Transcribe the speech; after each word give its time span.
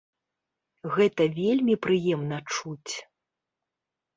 Гэта 0.95 1.27
вельмі 1.39 1.75
прыемна 1.85 2.37
чуць. 2.55 2.93